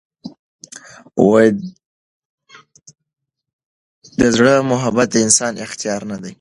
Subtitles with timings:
[4.19, 6.29] د زړه محبت د انسان اختیار نه دی.